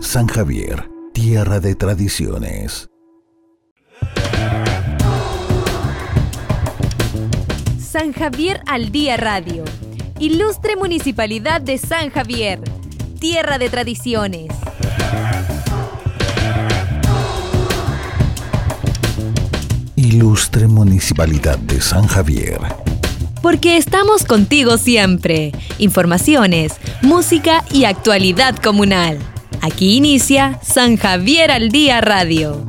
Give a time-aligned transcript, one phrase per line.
[0.00, 2.88] San Javier, tierra de tradiciones.
[7.78, 9.62] San Javier al Día Radio.
[10.18, 12.60] Ilustre Municipalidad de San Javier,
[13.20, 14.48] tierra de tradiciones.
[19.96, 22.58] Ilustre Municipalidad de San Javier.
[23.42, 25.52] Porque estamos contigo siempre.
[25.78, 26.72] Informaciones,
[27.02, 29.18] música y actualidad comunal.
[29.62, 32.64] Aquí inicia San Javier al Día Radio.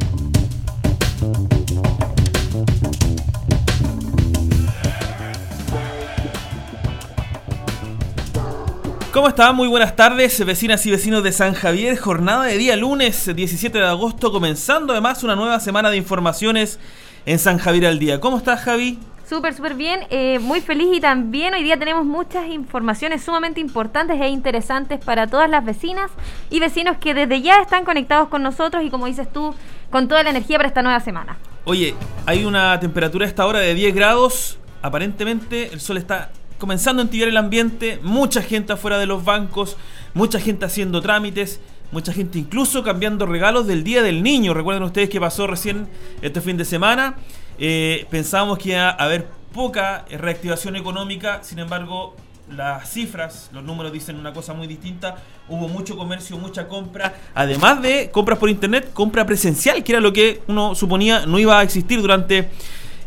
[9.14, 9.56] ¿Cómo están?
[9.56, 11.98] Muy buenas tardes, vecinas y vecinos de San Javier.
[11.98, 16.78] Jornada de día lunes 17 de agosto, comenzando además una nueva semana de informaciones
[17.26, 18.20] en San Javier al día.
[18.20, 19.00] ¿Cómo estás, Javi?
[19.32, 24.20] Súper, súper bien, eh, muy feliz y también hoy día tenemos muchas informaciones sumamente importantes
[24.20, 26.12] e interesantes para todas las vecinas
[26.50, 29.56] y vecinos que desde ya están conectados con nosotros y como dices tú,
[29.90, 31.38] con toda la energía para esta nueva semana.
[31.64, 37.02] Oye, hay una temperatura a esta hora de 10 grados, aparentemente el sol está comenzando
[37.02, 39.78] a entibiar el ambiente, mucha gente afuera de los bancos,
[40.14, 41.62] mucha gente haciendo trámites,
[41.94, 44.54] mucha gente incluso cambiando regalos del Día del Niño.
[44.54, 45.88] Recuerden ustedes que pasó recién
[46.22, 47.16] este fin de semana.
[47.58, 52.16] Eh, pensábamos que iba a haber poca reactivación económica, sin embargo,
[52.56, 55.16] las cifras, los números dicen una cosa muy distinta.
[55.48, 60.14] Hubo mucho comercio, mucha compra, además de compras por internet, compra presencial, que era lo
[60.14, 62.50] que uno suponía no iba a existir durante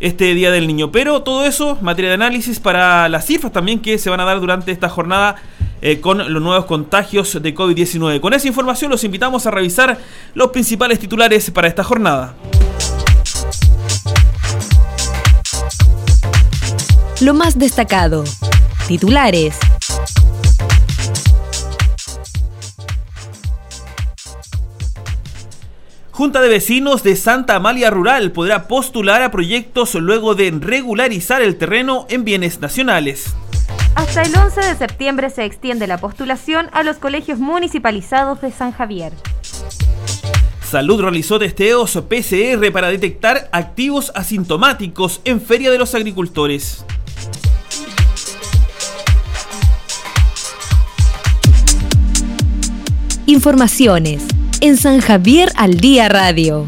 [0.00, 0.92] este Día del Niño.
[0.92, 4.41] Pero todo eso, materia de análisis para las cifras también que se van a dar
[4.41, 5.37] durante esta jornada
[5.81, 8.20] eh, con los nuevos contagios de COVID-19.
[8.20, 9.98] Con esa información los invitamos a revisar
[10.34, 12.34] los principales titulares para esta jornada.
[17.25, 18.22] Lo más destacado.
[18.86, 19.56] Titulares.
[26.11, 31.56] Junta de Vecinos de Santa Amalia Rural podrá postular a proyectos luego de regularizar el
[31.56, 33.34] terreno en bienes nacionales.
[33.94, 38.72] Hasta el 11 de septiembre se extiende la postulación a los colegios municipalizados de San
[38.72, 39.15] Javier.
[40.62, 46.84] Salud realizó testeos PCR para detectar activos asintomáticos en Feria de los Agricultores.
[53.34, 54.22] Informaciones
[54.61, 56.65] en San Javier al Día Radio.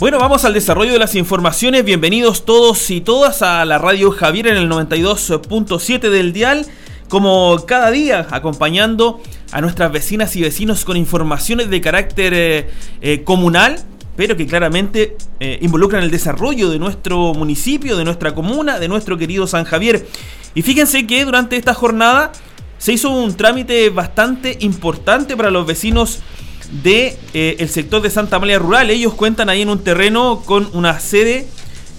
[0.00, 1.84] Bueno, vamos al desarrollo de las informaciones.
[1.84, 6.66] Bienvenidos todos y todas a la radio Javier en el 92.7 del dial.
[7.08, 9.22] Como cada día, acompañando
[9.52, 12.70] a nuestras vecinas y vecinos con informaciones de carácter eh,
[13.02, 13.78] eh, comunal,
[14.20, 19.16] pero que claramente eh, involucran el desarrollo de nuestro municipio, de nuestra comuna, de nuestro
[19.16, 20.06] querido San Javier.
[20.54, 22.30] Y fíjense que durante esta jornada
[22.76, 26.18] se hizo un trámite bastante importante para los vecinos
[26.82, 28.90] de eh, sector de Santa Amalia Rural.
[28.90, 31.46] Ellos cuentan ahí en un terreno con una sede,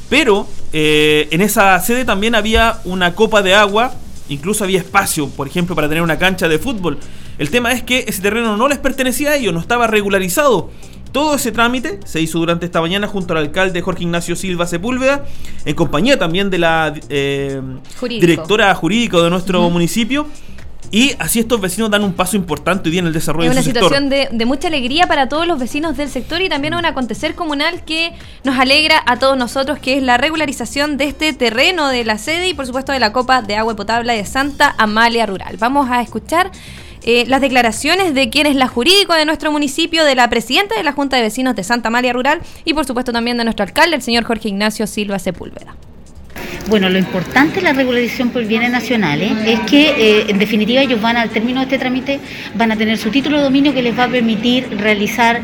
[0.08, 3.96] pero eh, en esa sede también había una copa de agua,
[4.30, 7.00] incluso había espacio, por ejemplo, para tener una cancha de fútbol.
[7.40, 10.70] El tema es que ese terreno no les pertenecía a ellos, no estaba regularizado.
[11.12, 15.26] Todo ese trámite se hizo durante esta mañana junto al alcalde Jorge Ignacio Silva Sepúlveda,
[15.66, 17.62] en compañía también de la eh,
[18.02, 20.28] directora jurídica de nuestro municipio.
[20.94, 23.60] Y así estos vecinos dan un paso importante hoy día en el desarrollo Es de
[23.60, 24.32] una su situación sector.
[24.32, 27.86] de, de mucha alegría para todos los vecinos del sector y también un acontecer comunal
[27.86, 28.12] que
[28.44, 32.50] nos alegra a todos nosotros, que es la regularización de este terreno de la sede
[32.50, 35.56] y por supuesto de la Copa de Agua Potable de Santa Amalia Rural.
[35.58, 36.52] Vamos a escuchar
[37.04, 40.84] eh, las declaraciones de quien es la jurídico de nuestro municipio, de la presidenta de
[40.84, 43.96] la Junta de Vecinos de Santa Amalia Rural y por supuesto también de nuestro alcalde,
[43.96, 45.76] el señor Jorge Ignacio Silva Sepúlveda.
[46.68, 51.02] Bueno, lo importante de la regularización por bienes nacionales es que, eh, en definitiva, ellos
[51.02, 52.20] van, al término de este trámite,
[52.56, 55.42] van a tener su título de dominio que les va a permitir realizar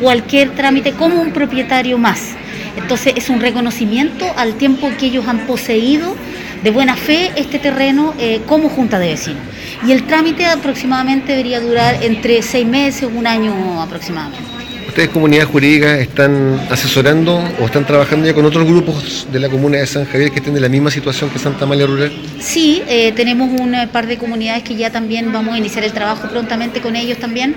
[0.00, 2.34] cualquier trámite como un propietario más.
[2.76, 6.14] Entonces, es un reconocimiento al tiempo que ellos han poseído
[6.62, 9.42] de buena fe este terreno eh, como junta de vecinos.
[9.86, 14.60] Y el trámite aproximadamente debería durar entre seis meses, un año aproximadamente.
[14.90, 19.78] ¿Ustedes, comunidad jurídica, están asesorando o están trabajando ya con otros grupos de la comuna
[19.78, 22.12] de San Javier que estén en la misma situación que Santa Amalia Rural?
[22.40, 25.92] Sí, eh, tenemos un eh, par de comunidades que ya también vamos a iniciar el
[25.92, 27.54] trabajo prontamente con ellos también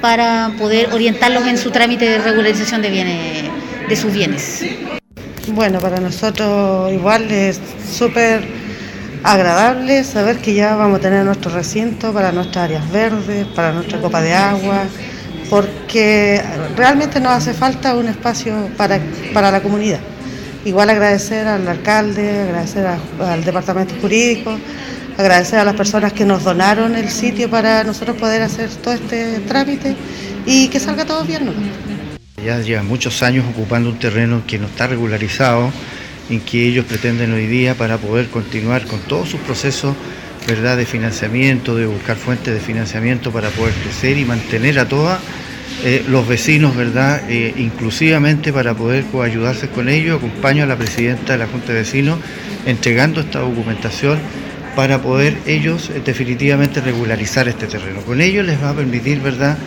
[0.00, 3.50] para poder orientarlos en su trámite de regularización de bienes,
[3.88, 4.62] de sus bienes.
[5.56, 7.58] Bueno, para nosotros igual es
[7.90, 8.46] súper
[9.22, 13.98] agradable saber que ya vamos a tener nuestro recinto para nuestras áreas verdes, para nuestra
[13.98, 14.82] copa de agua,
[15.48, 16.42] porque
[16.76, 19.00] realmente nos hace falta un espacio para,
[19.32, 20.00] para la comunidad.
[20.66, 24.58] Igual agradecer al alcalde, agradecer al departamento jurídico,
[25.16, 29.38] agradecer a las personas que nos donaron el sitio para nosotros poder hacer todo este
[29.48, 29.96] trámite
[30.44, 31.46] y que salga todo bien.
[31.46, 31.52] ¿no?
[32.46, 35.72] Ya lleva muchos años ocupando un terreno que no está regularizado,
[36.30, 39.96] en que ellos pretenden hoy día para poder continuar con todos sus procesos
[40.46, 40.76] ¿verdad?
[40.76, 45.18] de financiamiento, de buscar fuentes de financiamiento para poder crecer y mantener a todos
[45.82, 47.28] eh, los vecinos, ¿verdad?
[47.28, 50.18] Eh, inclusivamente para poder ayudarse con ellos.
[50.18, 52.20] Acompaño a la presidenta de la Junta de Vecinos
[52.64, 54.20] entregando esta documentación
[54.76, 58.02] para poder ellos eh, definitivamente regularizar este terreno.
[58.02, 59.58] Con ello les va a permitir, ¿verdad?,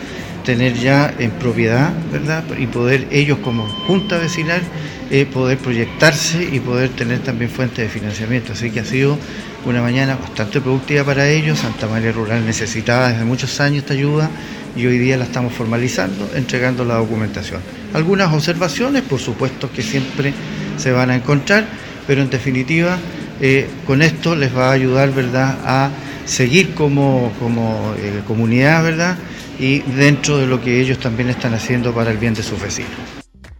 [0.50, 2.42] tener ya en propiedad, ¿verdad?
[2.58, 4.60] Y poder ellos como junta vecinal
[5.08, 8.52] eh, poder proyectarse y poder tener también fuentes de financiamiento.
[8.52, 9.16] Así que ha sido
[9.64, 11.60] una mañana bastante productiva para ellos.
[11.60, 14.28] Santa María Rural necesitaba desde muchos años esta ayuda
[14.74, 17.60] y hoy día la estamos formalizando, entregando la documentación.
[17.94, 20.34] Algunas observaciones, por supuesto, que siempre
[20.78, 21.64] se van a encontrar,
[22.08, 22.98] pero en definitiva
[23.40, 25.90] eh, con esto les va a ayudar, ¿verdad?, a
[26.24, 29.16] seguir como, como eh, comunidad, ¿verdad?,
[29.60, 32.90] y dentro de lo que ellos también están haciendo para el bien de sus vecinos.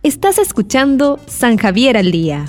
[0.02, 2.46] Estás escuchando San Javier al Día.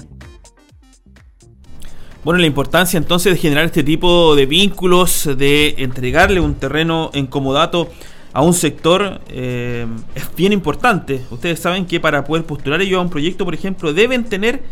[2.23, 7.27] Bueno, la importancia entonces de generar este tipo de vínculos, de entregarle un terreno en
[7.27, 7.89] comodato
[8.31, 11.21] a un sector eh, es bien importante.
[11.29, 14.63] Ustedes saben que para poder postular ellos a un proyecto, por ejemplo, deben tener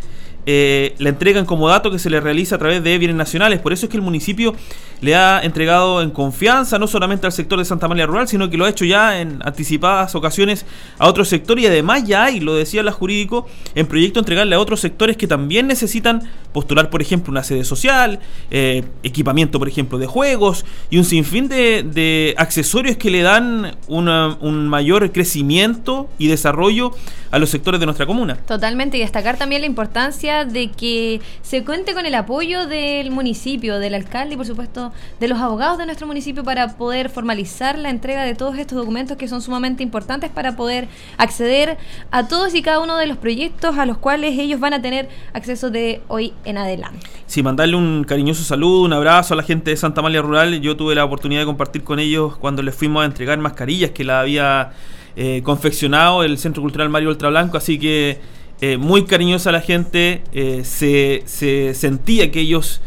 [0.45, 3.59] eh, la entrega en comodato que se le realiza a través de bienes nacionales.
[3.59, 4.55] Por eso es que el municipio
[5.01, 8.57] le ha entregado en confianza no solamente al sector de Santa María Rural, sino que
[8.57, 10.65] lo ha hecho ya en anticipadas ocasiones
[10.97, 14.59] a otro sector y además ya hay, lo decía la jurídico, en proyecto entregarle a
[14.59, 18.19] otros sectores que también necesitan postular, por ejemplo, una sede social,
[18.51, 24.67] eh, equipamiento, por ejemplo, de juegos y un sinfín de, accesorios que le dan un
[24.67, 26.91] mayor crecimiento y desarrollo
[27.31, 28.35] a los sectores de nuestra comuna.
[28.47, 33.79] Totalmente, y destacar también la importancia de que se cuente con el apoyo del municipio,
[33.79, 37.89] del alcalde y por supuesto de los abogados de nuestro municipio para poder formalizar la
[37.89, 40.87] entrega de todos estos documentos que son sumamente importantes para poder
[41.17, 41.77] acceder
[42.11, 45.09] a todos y cada uno de los proyectos a los cuales ellos van a tener
[45.33, 47.05] acceso de hoy en adelante.
[47.25, 50.61] Sí, mandarle un cariñoso saludo, un abrazo a la gente de Santa María Rural.
[50.61, 54.03] Yo tuve la oportunidad de compartir con ellos cuando les fuimos a entregar mascarillas que
[54.03, 54.71] la había
[55.15, 58.19] eh, confeccionado el Centro Cultural Mario Ultra Blanco, así que
[58.61, 62.81] eh, muy cariñosa la gente, eh, se, se, sentía que ellos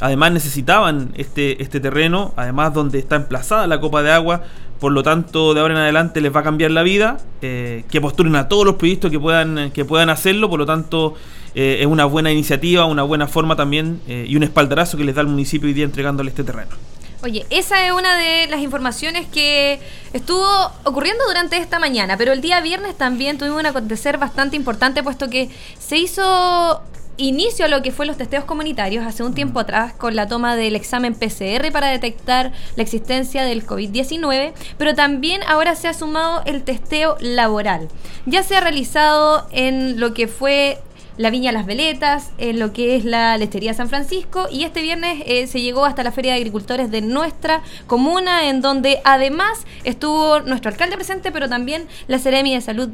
[0.00, 4.42] además necesitaban este, este terreno, además donde está emplazada la copa de agua,
[4.80, 8.36] por lo tanto de ahora en adelante les va a cambiar la vida, que postulen
[8.36, 11.14] a todos los proyectos que puedan, que puedan hacerlo, por lo tanto
[11.52, 15.26] es una buena iniciativa, una buena forma también y un espaldarazo que les da el
[15.26, 16.70] municipio hoy día entregándole este terreno.
[17.20, 19.80] Oye, esa es una de las informaciones que
[20.12, 20.46] estuvo
[20.84, 25.28] ocurriendo durante esta mañana, pero el día viernes también tuvimos un acontecer bastante importante, puesto
[25.28, 25.50] que
[25.80, 26.80] se hizo
[27.16, 30.54] inicio a lo que fue los testeos comunitarios hace un tiempo atrás con la toma
[30.54, 36.42] del examen PCR para detectar la existencia del COVID-19, pero también ahora se ha sumado
[36.46, 37.88] el testeo laboral.
[38.26, 40.78] Ya se ha realizado en lo que fue
[41.18, 45.22] la Viña Las Veletas, en lo que es la Lechería San Francisco y este viernes
[45.26, 50.40] eh, se llegó hasta la Feria de Agricultores de nuestra comuna, en donde además estuvo
[50.40, 52.90] nuestro alcalde presente, pero también la Seremi de Salud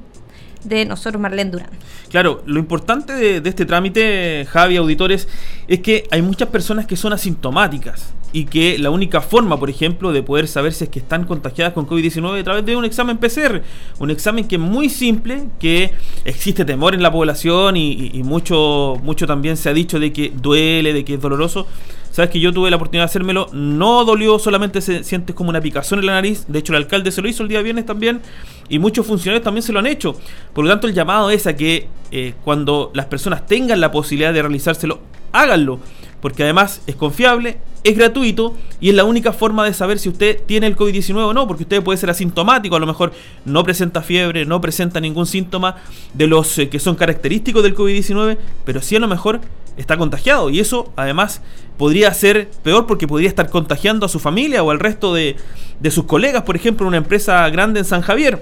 [0.65, 1.71] de nosotros, Marlene Durán.
[2.11, 5.29] Claro, lo importante de, este trámite, Javi, auditores,
[5.69, 10.13] es que hay muchas personas que son asintomáticas y que la única forma, por ejemplo,
[10.13, 12.85] de poder saber si es que están contagiadas con COVID-19 es a través de un
[12.85, 13.63] examen PCR,
[13.99, 15.93] un examen que es muy simple, que
[16.25, 20.33] existe temor en la población y, y mucho, mucho también se ha dicho de que
[20.35, 21.67] duele, de que es doloroso.
[22.15, 25.61] Sabes que yo tuve la oportunidad de hacérmelo, no dolió, solamente se sientes como una
[25.61, 26.45] picazón en la nariz.
[26.47, 28.21] De hecho, el alcalde se lo hizo el día viernes también
[28.69, 30.17] y muchos funcionarios también se lo han hecho.
[30.53, 34.33] Por lo tanto, el llamado es a que eh, cuando las personas tengan la posibilidad
[34.33, 35.01] de realizárselo,
[35.33, 35.81] háganlo
[36.25, 40.41] porque además es confiable, es gratuito y es la única forma de saber si usted
[40.47, 43.13] tiene el COVID-19 o no, porque usted puede ser asintomático, a lo mejor
[43.45, 45.77] no presenta fiebre, no presenta ningún síntoma
[46.15, 49.43] de los eh, que son característicos del COVID-19, pero sí a lo mejor
[49.77, 51.41] está contagiado y eso además
[51.77, 55.37] podría ser peor porque podría estar contagiando a su familia o al resto de,
[55.81, 58.41] de sus colegas, por ejemplo, en una empresa grande en San Javier.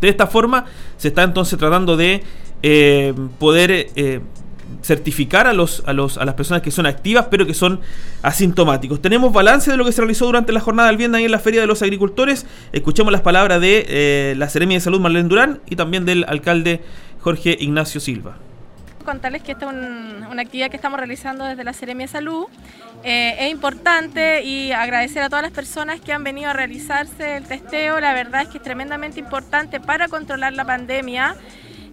[0.00, 0.66] De esta forma
[0.96, 2.22] se está entonces tratando de
[2.62, 4.20] eh, poder eh,
[4.82, 7.80] certificar a, los, a, los, a las personas que son activas pero que son
[8.22, 9.00] asintomáticos.
[9.00, 11.38] Tenemos balance de lo que se realizó durante la jornada del viernes ahí en la
[11.38, 12.46] Feria de los Agricultores.
[12.72, 16.80] Escuchemos las palabras de eh, la Seremia de Salud Marlene Durán y también del alcalde
[17.20, 18.36] Jorge Ignacio Silva
[19.04, 22.46] contarles que esta es una actividad que estamos realizando desde la Seremia Salud.
[23.04, 27.44] Eh, es importante y agradecer a todas las personas que han venido a realizarse el
[27.44, 28.00] testeo.
[28.00, 31.36] La verdad es que es tremendamente importante para controlar la pandemia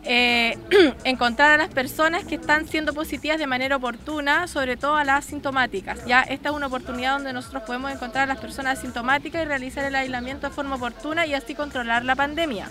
[0.06, 0.58] eh,
[1.04, 5.26] encontrar a las personas que están siendo positivas de manera oportuna, sobre todo a las
[5.26, 6.06] asintomáticas.
[6.06, 9.84] Ya esta es una oportunidad donde nosotros podemos encontrar a las personas asintomáticas y realizar
[9.84, 12.70] el aislamiento de forma oportuna y así controlar la pandemia.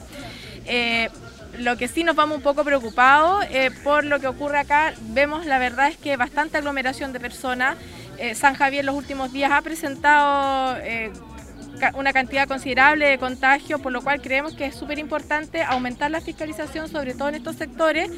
[0.64, 1.11] Eh,
[1.59, 5.47] lo que sí nos vamos un poco preocupados eh, por lo que ocurre acá, vemos
[5.47, 7.76] la verdad es que bastante aglomeración de personas.
[8.35, 10.76] San Javier los últimos días ha presentado
[11.95, 16.21] una cantidad considerable de contagios, por lo cual creemos que es súper importante aumentar la
[16.21, 18.11] fiscalización, sobre todo en estos sectores.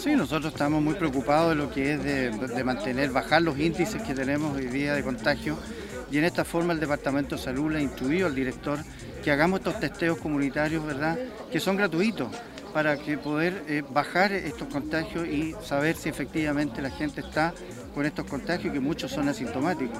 [0.00, 4.14] Sí, nosotros estamos muy preocupados de lo que es de, mantener, bajar los índices que
[4.14, 5.58] tenemos hoy día de contagio
[6.10, 8.78] y en esta forma el Departamento de Salud le ha instruido al director
[9.22, 11.18] que hagamos estos testeos comunitarios, ¿verdad?,
[11.50, 12.28] que son gratuitos
[12.76, 17.54] para que poder eh, bajar estos contagios y saber si efectivamente la gente está
[17.94, 19.98] con estos contagios, que muchos son asintomáticos.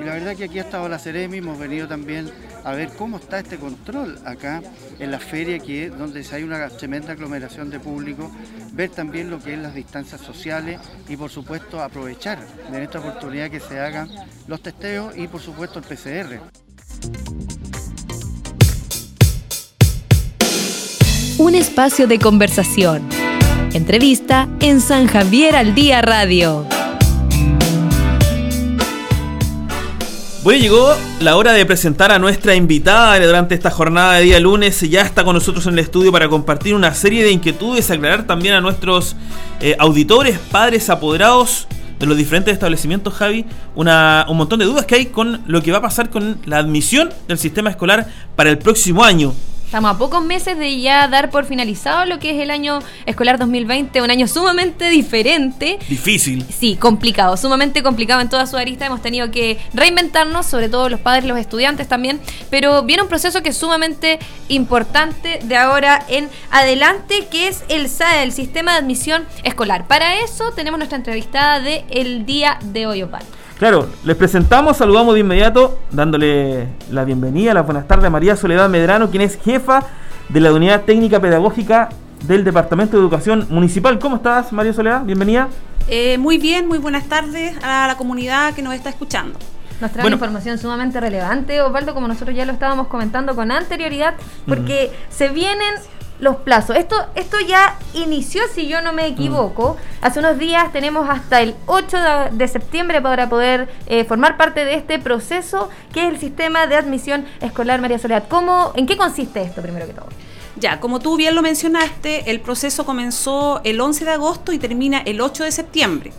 [0.00, 2.30] Y la verdad que aquí ha estado la Ceremi, hemos venido también
[2.62, 4.62] a ver cómo está este control acá
[5.00, 8.30] en la feria, que es donde hay una tremenda aglomeración de público,
[8.72, 12.38] ver también lo que es las distancias sociales y por supuesto aprovechar
[12.70, 14.08] de esta oportunidad que se hagan
[14.46, 17.51] los testeos y por supuesto el PCR.
[21.42, 23.02] Un espacio de conversación.
[23.72, 26.64] Entrevista en San Javier al Día Radio.
[30.44, 34.82] Bueno, llegó la hora de presentar a nuestra invitada durante esta jornada de día lunes.
[34.82, 38.54] Ya está con nosotros en el estudio para compartir una serie de inquietudes, aclarar también
[38.54, 39.16] a nuestros
[39.60, 41.66] eh, auditores, padres, apoderados
[41.98, 45.72] de los diferentes establecimientos, Javi, una, un montón de dudas que hay con lo que
[45.72, 48.06] va a pasar con la admisión del sistema escolar
[48.36, 49.34] para el próximo año.
[49.72, 53.38] Estamos a pocos meses de ya dar por finalizado lo que es el año escolar
[53.38, 55.78] 2020, un año sumamente diferente.
[55.88, 56.44] Difícil.
[56.50, 58.84] Sí, complicado, sumamente complicado en toda su arista.
[58.84, 63.42] Hemos tenido que reinventarnos, sobre todo los padres, los estudiantes también, pero viene un proceso
[63.42, 68.78] que es sumamente importante de ahora en adelante, que es el SAE, el Sistema de
[68.80, 69.86] Admisión Escolar.
[69.86, 73.24] Para eso tenemos nuestra entrevistada de el día de hoy, Opal.
[73.58, 78.68] Claro, les presentamos, saludamos de inmediato, dándole la bienvenida, las buenas tardes a María Soledad
[78.68, 79.84] Medrano, quien es jefa
[80.28, 81.90] de la Unidad Técnica Pedagógica
[82.24, 83.98] del Departamento de Educación Municipal.
[83.98, 85.04] ¿Cómo estás, María Soledad?
[85.04, 85.48] Bienvenida.
[85.88, 89.38] Eh, muy bien, muy buenas tardes a la comunidad que nos está escuchando.
[89.80, 94.14] Nos trae información sumamente relevante, Osvaldo, como nosotros ya lo estábamos comentando con anterioridad,
[94.46, 95.74] porque se vienen
[96.22, 96.76] los plazos.
[96.76, 99.74] Esto, esto ya inició, si yo no me equivoco.
[99.74, 100.04] Mm.
[100.04, 101.96] Hace unos días tenemos hasta el 8
[102.30, 106.76] de, septiembre para poder eh, formar parte de este proceso que es el sistema de
[106.76, 108.24] admisión escolar María Soledad.
[108.28, 110.06] ¿Cómo, ¿En qué consiste esto, primero que todo?
[110.54, 114.98] Ya, como tú bien lo mencionaste, el proceso comenzó el 11 de agosto y termina
[114.98, 116.12] el 8 de septiembre.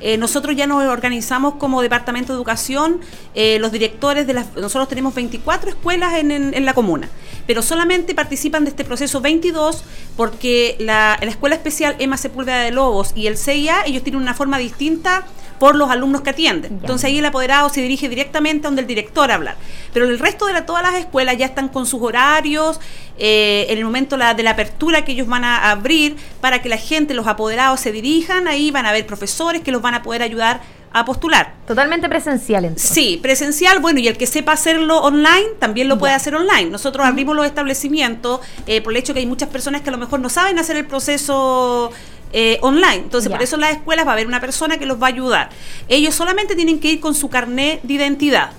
[0.00, 3.00] Eh, nosotros ya nos organizamos como Departamento de Educación,
[3.34, 4.54] eh, los directores de las...
[4.54, 7.08] Nosotros tenemos 24 escuelas en, la comuna,
[7.46, 9.84] pero solamente participan de este proceso 22
[10.16, 14.34] porque la, la Escuela Especial Emma Sepúlveda de Lobos y el CIA, ellos tienen una
[14.34, 15.26] forma distinta
[15.64, 16.74] por los alumnos que atienden.
[16.74, 19.56] Entonces ahí el apoderado se dirige directamente a donde el director habla.
[19.94, 22.78] Pero el resto de todas las escuelas ya están con sus horarios,
[23.16, 26.76] eh, en el momento de la apertura que ellos van a abrir para que la
[26.76, 30.20] gente, los apoderados se dirijan, ahí van a haber profesores que los van a poder
[30.20, 30.60] ayudar
[30.94, 31.54] a postular.
[31.66, 32.88] Totalmente presencial entonces.
[32.88, 36.70] Sí, presencial, bueno, y el que sepa hacerlo online también lo puede hacer online.
[36.70, 39.98] Nosotros abrimos los establecimientos eh, por el hecho que hay muchas personas que a lo
[39.98, 41.90] mejor no saben hacer el proceso
[42.32, 43.02] eh, online.
[43.02, 45.10] Entonces, por eso en las escuelas va a haber una persona que los va a
[45.10, 45.50] ayudar.
[45.88, 48.52] Ellos solamente tienen que ir con su carnet de identidad.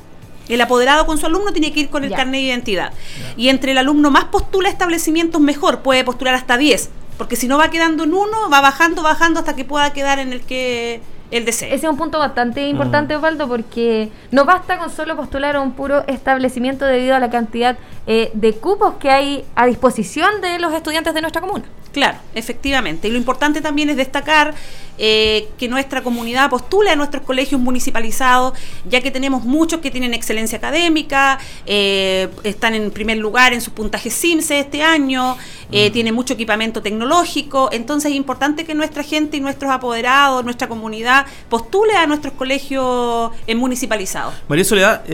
[0.49, 2.91] El apoderado con su alumno tiene que ir con el carnet de identidad.
[3.37, 5.79] Y entre el alumno más postula establecimientos, mejor.
[5.79, 6.89] Puede postular hasta 10.
[7.17, 10.33] Porque si no va quedando en uno, va bajando, bajando hasta que pueda quedar en
[10.33, 11.01] el que
[11.31, 11.47] el.
[11.47, 15.73] Ese es un punto bastante importante, Osvaldo, porque no basta con solo postular a un
[15.73, 17.77] puro establecimiento debido a la cantidad
[18.07, 21.65] eh, de cupos que hay a disposición de los estudiantes de nuestra comuna.
[21.95, 23.07] Claro, efectivamente.
[23.07, 24.53] Y lo importante también es destacar
[24.97, 28.51] eh, que nuestra comunidad postula a nuestros colegios municipalizados,
[28.89, 33.71] ya que tenemos muchos que tienen excelencia académica, eh, están en primer lugar en sus
[33.71, 35.37] puntajes CIMSE este año,
[35.71, 37.69] eh, tienen mucho equipamiento tecnológico.
[37.71, 43.31] Entonces es importante que nuestra gente y nuestros apoderados, nuestra comunidad, postule a nuestros colegios
[43.55, 44.33] municipalizados.
[44.49, 45.05] María Soledad,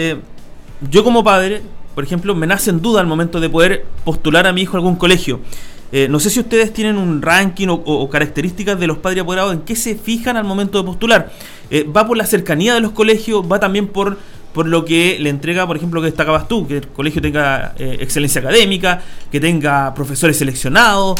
[0.89, 1.61] yo como padre,
[1.93, 4.79] por ejemplo, me nace en duda al momento de poder postular a mi hijo a
[4.79, 5.41] algún colegio.
[5.91, 9.62] Eh, no sé si ustedes tienen un ranking o, características de los padres apoderados, en
[9.62, 11.31] qué se fijan al momento de postular.
[11.69, 13.43] Eh, ¿Va por la cercanía de los colegios?
[13.50, 14.17] ¿Va también por,
[14.53, 17.98] por lo que le entrega, por ejemplo, que destacabas tú, que el colegio tenga eh,
[18.00, 21.19] excelencia académica, que tenga profesores seleccionados?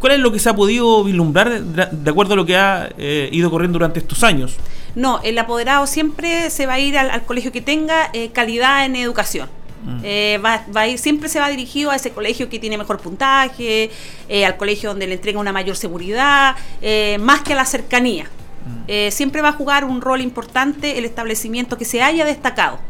[0.00, 3.50] ¿Cuál es lo que se ha podido vislumbrar de, acuerdo a lo que ha ido
[3.50, 4.56] corriendo durante estos años?
[4.94, 8.96] No, el apoderado siempre se va a ir al, al colegio que tenga calidad en
[8.96, 9.48] educación
[9.84, 10.00] Mm.
[10.02, 13.90] Eh, va, a ir, siempre se va dirigido a ese colegio que tiene mejor puntaje,
[14.28, 18.30] eh, al colegio donde le entrega una mayor seguridad, eh, más que a la cercanía.
[18.66, 19.10] Mm.
[19.12, 22.80] siempre va a jugar un rol importante el establecimiento que se haya destacado.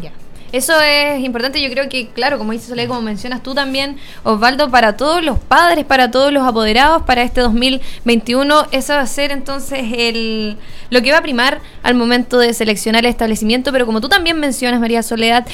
[0.00, 0.10] Ya.
[0.52, 4.70] Eso es importante, yo creo que, claro, como dice Soledad, como mencionas tú también, Osvaldo,
[4.70, 9.32] para todos los padres, para todos los apoderados, para este 2021, eso va a ser
[9.32, 10.56] entonces el,
[10.90, 14.38] lo que va a primar al momento de seleccionar el establecimiento, pero como tú también
[14.38, 15.46] mencionas, María Soledad,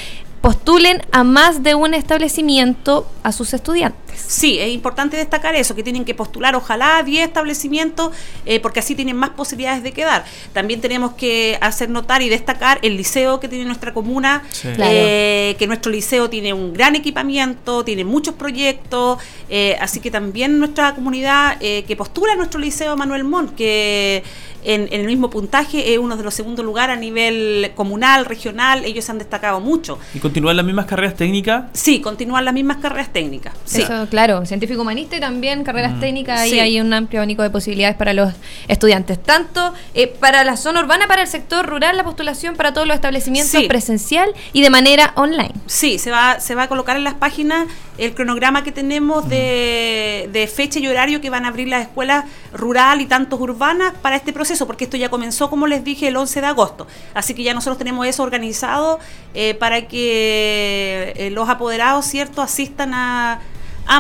[0.42, 4.02] postulen a más de un establecimiento a sus estudiantes.
[4.16, 8.11] Sí, es importante destacar eso, que tienen que postular ojalá a 10 establecimientos,
[8.44, 10.25] eh, porque así tienen más posibilidades de quedar.
[10.52, 15.66] También tenemos que hacer notar y destacar el liceo que tiene nuestra comuna, eh, que
[15.68, 19.18] nuestro liceo tiene un gran equipamiento, tiene muchos proyectos,
[19.49, 24.25] eh, así que también nuestra comunidad que postula a nuestro liceo Manuel Montt, que
[24.64, 29.08] en, el mismo puntaje, es uno de los segundos lugares a nivel comunal, regional, ellos
[29.11, 29.99] han destacado mucho.
[30.14, 31.64] ¿Y continúan las mismas carreras técnicas?
[31.74, 33.52] Sí, continúan las mismas carreras técnicas.
[33.66, 33.82] Sí.
[33.82, 36.00] Eso, claro, científico humanista y también carreras mm.
[36.00, 38.32] técnicas, y hay un amplio abanico de posibilidades para los
[38.66, 42.86] estudiantes, tanto eh, para la zona urbana, para el sector rural, la postulación para todos
[42.86, 45.52] los establecimientos presencial y de manera online.
[45.66, 47.66] Sí, se va, se va a colocar en las páginas
[47.98, 52.24] el cronograma que tenemos de, de fecha y horario que van a abrir las escuelas
[52.54, 56.16] rural y tantos urbanas para este proceso porque esto ya comenzó, como les dije, el
[56.16, 56.86] 11 de agosto.
[57.12, 58.98] Así que ya nosotros tenemos eso organizado
[59.34, 63.40] eh, para que eh, los apoderados, ¿cierto?, asistan a,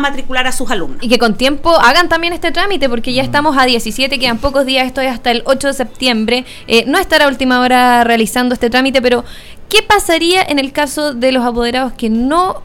[0.00, 1.02] matricular a sus alumnos.
[1.02, 3.26] Y que con tiempo hagan también este trámite, porque ya mm.
[3.26, 6.44] estamos a 17, quedan pocos días, esto es hasta el 8 de septiembre.
[6.66, 9.24] Eh, no estará a última hora realizando este trámite, pero
[9.68, 12.62] ¿qué pasaría en el caso de los apoderados que no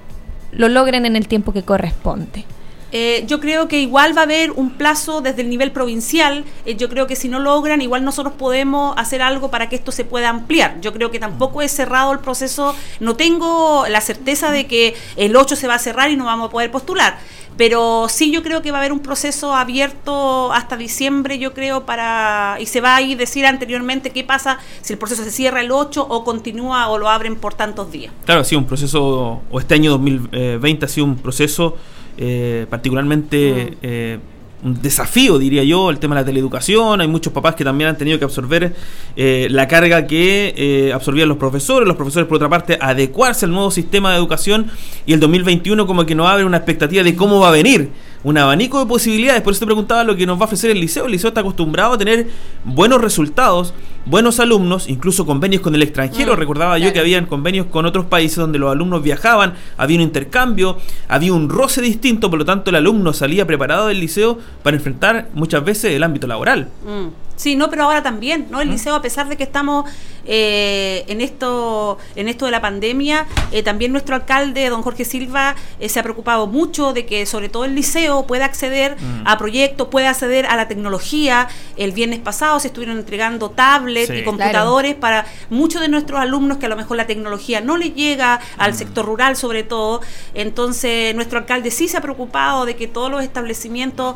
[0.51, 2.45] lo logren en el tiempo que corresponde?
[2.91, 6.45] Eh, yo creo que igual va a haber un plazo desde el nivel provincial.
[6.65, 9.91] Eh, yo creo que si no logran, igual nosotros podemos hacer algo para que esto
[9.91, 10.79] se pueda ampliar.
[10.81, 12.75] Yo creo que tampoco es cerrado el proceso.
[12.99, 16.47] No tengo la certeza de que el 8 se va a cerrar y no vamos
[16.47, 17.17] a poder postular.
[17.57, 21.87] Pero sí yo creo que va a haber un proceso abierto hasta diciembre, yo creo,
[21.87, 22.57] para...
[22.59, 25.71] Y se va a ir decir anteriormente qué pasa si el proceso se cierra el
[25.71, 28.13] 8 o continúa o lo abren por tantos días.
[28.25, 31.75] Claro, sí, un proceso, o este año 2020 ha sido un proceso
[32.17, 33.75] eh, particularmente mm.
[33.83, 34.19] eh,
[34.63, 36.99] un desafío, diría yo, el tema de la teleeducación.
[36.99, 38.73] Hay muchos papás que también han tenido que absorber
[39.15, 43.69] eh, la carga que absorbían los profesores, los profesores por otra parte adecuarse al nuevo
[43.69, 44.67] sistema de educación
[45.05, 47.91] y el 2021 como que nos abre una expectativa de cómo va a venir
[48.23, 49.41] un abanico de posibilidades.
[49.41, 51.05] Por eso te preguntaba lo que nos va a ofrecer el liceo.
[51.05, 52.27] El liceo está acostumbrado a tener
[52.63, 53.73] buenos resultados,
[54.05, 56.33] buenos alumnos, incluso convenios con el extranjero.
[56.33, 60.03] Mm, Recordaba yo que habían convenios con otros países donde los alumnos viajaban, había un
[60.03, 60.77] intercambio,
[61.07, 65.29] había un roce distinto, por lo tanto el alumno salía preparado del liceo para enfrentar
[65.33, 66.69] muchas veces el ámbito laboral.
[66.85, 67.27] Mm.
[67.37, 68.61] Sí, no, pero ahora también, ¿no?
[68.61, 69.87] El liceo, a pesar de que estamos
[70.27, 75.55] eh, en esto en esto de la pandemia, eh, también nuestro alcalde, don Jorge Silva,
[75.79, 79.23] eh, se ha preocupado mucho de que sobre todo el liceo pueda acceder mm.
[79.25, 81.47] a proyectos, pueda acceder a la tecnología.
[81.75, 86.65] El viernes pasado se estuvieron entregando tablets y computadores para muchos de nuestros alumnos que
[86.65, 88.75] a lo mejor la tecnología no les llega al mm.
[88.75, 90.01] sector rural sobre todo.
[90.33, 94.15] Entonces, nuestro alcalde sí se ha preocupado de que todos los establecimientos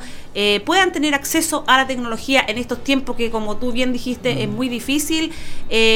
[0.65, 4.49] puedan tener acceso a la tecnología en estos tiempos porque como tú bien dijiste, es
[4.49, 5.33] muy difícil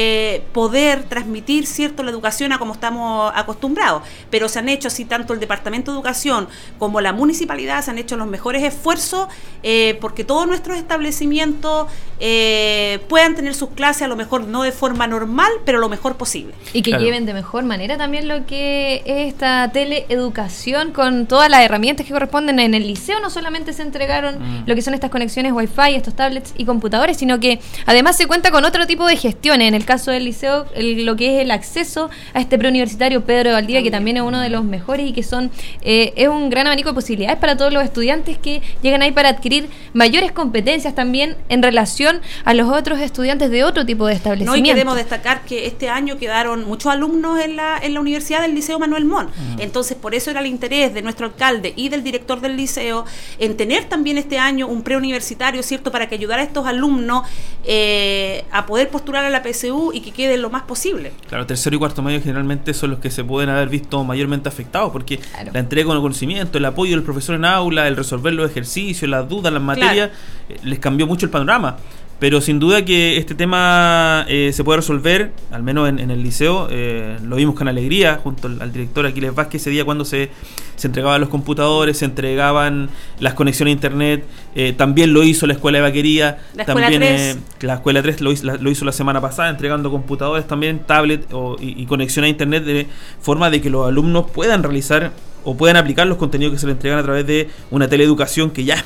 [0.08, 4.04] eh, poder transmitir cierto la educación a como estamos acostumbrados.
[4.30, 7.98] Pero se han hecho así tanto el Departamento de Educación como la municipalidad, se han
[7.98, 9.28] hecho los mejores esfuerzos
[9.64, 11.88] eh, porque todos nuestros establecimientos
[12.20, 16.18] eh, puedan tener sus clases a lo mejor no de forma normal, pero lo mejor
[16.18, 16.54] posible.
[16.74, 21.62] Y que lleven de mejor manera también lo que es esta teleeducación con todas las
[21.62, 23.20] herramientas que corresponden en el liceo.
[23.20, 24.64] No solamente se entregaron mm.
[24.68, 28.52] lo que son estas conexiones Wi-Fi, estos tablets y computadores, sino que además se cuenta
[28.52, 29.68] con otro tipo de gestiones.
[29.68, 33.54] En el caso del liceo, lo que es el acceso a este preuniversitario Pedro de
[33.54, 36.68] Valdivia, que también es uno de los mejores y que son eh, es un gran
[36.68, 41.36] abanico de posibilidades para todos los estudiantes que llegan ahí para adquirir mayores competencias también
[41.50, 44.62] en relación a los otros estudiantes de otro tipo de establecimientos.
[44.62, 48.42] No, y queremos destacar que este año quedaron muchos alumnos en la, en la Universidad
[48.42, 49.26] del Liceo Manuel Mon.
[49.28, 49.60] Mm.
[49.60, 53.06] Entonces, por eso era el interés de nuestro alcalde y del director del liceo
[53.40, 57.28] en tener también este año un preuniversitario, ¿cierto?, para que ayudara a estos alumnos
[57.66, 61.14] eh, a poder postular a la PSU y que quede lo más posible.
[61.28, 64.92] Claro, tercero y cuarto medio generalmente son los que se pueden haber visto mayormente afectados
[64.92, 65.20] porque
[65.52, 69.10] la entrega con el conocimiento, el apoyo del profesor en aula, el resolver los ejercicios,
[69.10, 70.12] las dudas, las materias,
[70.50, 71.78] eh, les cambió mucho el panorama
[72.20, 76.68] pero sin duda que este tema eh, se puede resolver, al menos en, el liceo,
[76.72, 80.30] eh, lo vimos con alegría junto al, director Aquiles Vázquez ese día cuando se,
[80.78, 84.26] se, entregaban los computadores, se entregaban las conexiones a internet,
[84.56, 88.32] eh, también lo hizo la Escuela de Vaquería, la también escuela la Escuela 3 lo
[88.32, 91.28] hizo, lo hizo, la semana pasada, entregando computadores también, tablet
[91.60, 92.88] y, y conexión a internet de
[93.20, 95.12] forma de que los alumnos puedan realizar
[95.44, 98.64] o puedan aplicar los contenidos que se les entregan a través de una teleeducación que
[98.64, 98.84] ya es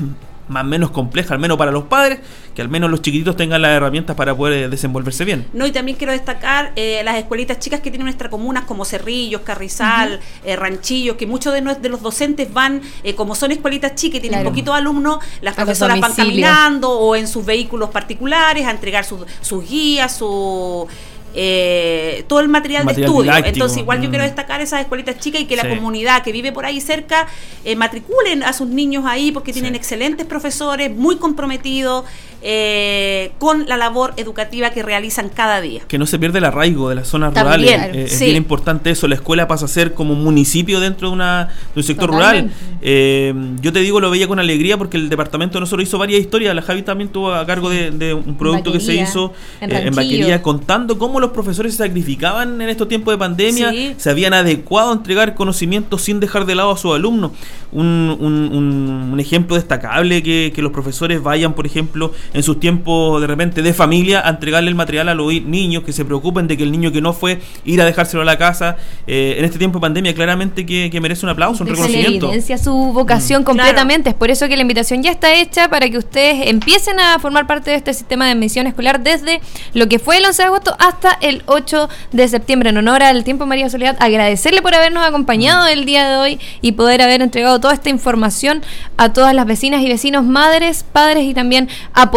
[0.49, 2.19] más o menos compleja, al menos para los padres,
[2.53, 5.47] que al menos los chiquititos tengan las herramientas para poder eh, desenvolverse bien.
[5.53, 9.41] No, y también quiero destacar eh, las escuelitas chicas que tienen nuestras comunas como Cerrillos,
[9.41, 12.81] Carrizal, eh, Ranchillos, que muchos de, de, los docentes van,
[13.15, 17.45] como son escuelitas chicas y tienen poquitos alumnos, las profesoras van caminando o en sus
[17.45, 20.87] vehículos particulares a entregar sus, sus guías, su
[21.33, 23.31] eh, todo el material, de estudio.
[23.43, 24.27] Entonces, igual yo quiero mm.
[24.27, 27.27] destacar esas escuelitas chicas y que la comunidad que vive por ahí cerca
[27.63, 32.05] eh, matriculen a sus niños ahí porque tienen excelentes profesores, muy comprometidos
[32.41, 35.81] eh, con la labor educativa que realizan cada día.
[35.87, 37.69] Que no se pierde el arraigo de las zonas rurales.
[37.71, 39.07] Eh, es bien importante eso.
[39.07, 42.51] La escuela pasa a ser como un municipio dentro de, una, de un sector rural.
[42.81, 46.55] yo te digo, lo veía con alegría porque el departamento no solo hizo varias historias.
[46.55, 50.41] La Javi también tuvo a cargo de, un producto que se hizo en, en Vaquería
[50.41, 54.93] contando cómo los profesores se sacrificaban en estos tiempos de pandemia, se habían adecuado a
[54.93, 57.31] entregar conocimientos sin dejar de lado a sus alumnos.
[57.71, 63.27] Un, un, ejemplo destacable que, que, los profesores vayan, por ejemplo, en sus tiempos de
[63.27, 66.63] repente de familia a entregarle el material a los niños, que se preocupen de que
[66.63, 68.77] el niño que no fue ir a dejárselo a la casa.
[69.07, 72.27] Eh, en este tiempo de pandemia, claramente que, merece un aplauso, un reconocimiento.
[72.27, 73.45] evidencia su vocación mm.
[73.45, 74.09] completamente.
[74.09, 77.47] Es por eso que la invitación ya está hecha para que ustedes empiecen a formar
[77.47, 79.41] parte de este sistema de admisión escolar desde
[79.73, 82.69] lo que fue el 11 de agosto hasta el 8 de septiembre.
[82.69, 86.73] En honor al tiempo, María Soledad, agradecerle por habernos acompañado el día de hoy y
[86.73, 88.61] poder haber entregado toda esta información
[88.97, 91.69] a todas las vecinas y vecinos, madres, padres y también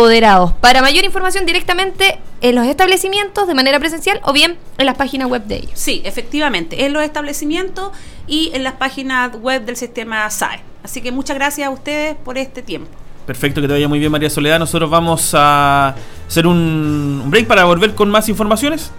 [0.02, 0.52] apoderados.
[0.54, 5.28] Para mayor información directamente en los establecimientos de manera presencial o bien en las páginas
[5.28, 5.70] web de ellos.
[5.74, 7.92] Sí, efectivamente, en los establecimientos
[8.26, 10.60] y en las páginas web del sistema SAE.
[10.82, 12.90] Así que muchas gracias a ustedes por este tiempo.
[13.26, 14.58] Perfecto, que te vaya muy bien María Soledad.
[14.58, 15.94] Nosotros vamos a
[16.26, 18.90] hacer un break para volver con más informaciones.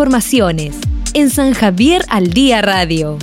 [0.00, 0.78] Informaciones
[1.12, 3.18] en San Javier al Día Radio.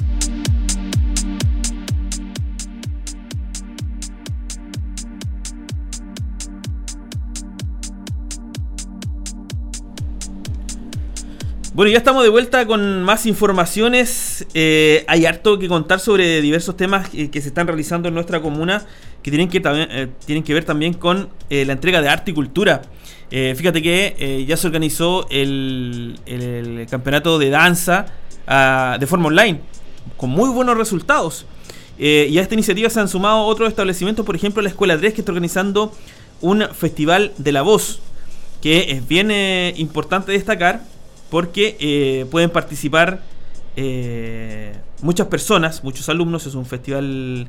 [11.73, 14.45] Bueno, ya estamos de vuelta con más informaciones.
[14.53, 18.85] Eh, hay harto que contar sobre diversos temas que, se están realizando en nuestra comuna
[19.23, 22.33] que tienen que, eh, tienen que ver también con eh, la entrega de arte y
[22.35, 22.83] cultura.
[23.29, 26.17] Fíjate que ya se organizó el,
[26.89, 28.05] campeonato de danza
[28.47, 29.59] ah, de forma online,
[30.15, 31.45] con muy buenos resultados.
[31.97, 35.21] y a esta iniciativa se han sumado otros establecimientos, por ejemplo la Escuela 3 que
[35.21, 35.91] está organizando
[36.41, 37.99] un festival de la voz,
[38.61, 39.31] que es bien
[39.77, 40.81] importante destacar
[41.29, 43.21] porque eh, pueden participar
[43.75, 47.47] eh, muchas personas, muchos alumnos, es un festival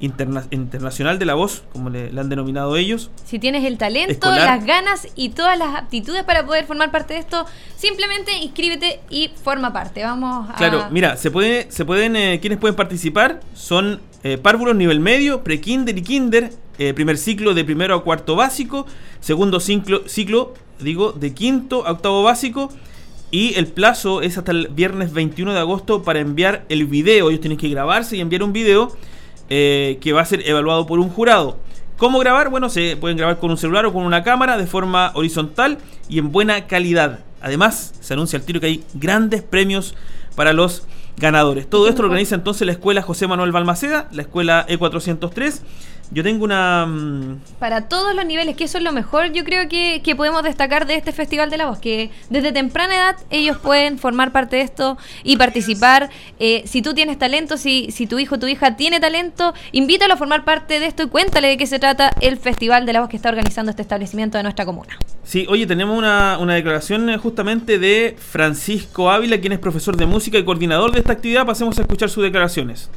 [0.00, 3.10] internacional de la voz, como le, han denominado ellos.
[3.24, 7.20] Si tienes el talento, las ganas y todas las aptitudes para poder formar parte de
[7.20, 10.02] esto, simplemente inscríbete y forma parte.
[10.04, 10.54] Vamos a...
[10.54, 14.00] Claro, mira, se, puede, se pueden, eh, quienes pueden participar son
[14.42, 16.52] párvulos nivel medio, pre-kinder y kinder,
[16.94, 18.84] primer ciclo de primero a cuarto básico,
[19.20, 22.70] segundo ciclo, ciclo digo, de quinto a octavo básico,
[23.30, 27.28] y el plazo es hasta el viernes 21 de agosto para enviar el video.
[27.28, 28.96] Ellos tienen que grabarse y enviar un video
[29.48, 31.58] eh, que va a ser evaluado por un jurado.
[31.96, 32.48] ¿Cómo grabar?
[32.48, 36.18] Bueno, se pueden grabar con un celular o con una cámara de forma horizontal y
[36.18, 37.20] en buena calidad.
[37.40, 39.94] Además, se anuncia al tiro que hay grandes premios
[40.36, 40.84] para los
[41.16, 41.68] ganadores.
[41.68, 45.60] Todo esto lo organiza entonces la Escuela José Manuel Balmaceda, la Escuela E403
[46.10, 46.86] yo tengo una...
[46.86, 50.86] Mm, Para todos los niveles, que eso es lo mejor, yo creo que, podemos destacar
[50.86, 54.62] de este Festival de la Voz, que desde temprana edad ellos pueden formar parte de
[54.62, 56.10] esto y participar.
[56.40, 60.14] Eh, si tú tienes talento, si, si tu hijo o tu hija tiene talento, invítalo
[60.14, 63.00] a formar parte de esto y cuéntale de qué se trata el Festival de la
[63.00, 64.98] Voz que está organizando este establecimiento de nuestra comuna.
[65.24, 70.06] Sí, oye, tenemos una, una declaración eh, justamente de Francisco Ávila, quien es profesor de
[70.06, 71.44] música y coordinador de esta actividad.
[71.44, 72.90] Pasemos a escuchar sus declaraciones.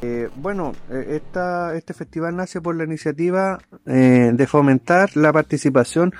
[0.00, 1.20] Eh, bueno, eh,
[1.74, 6.12] este festival nace por la iniciativa eh, de fomentar la participación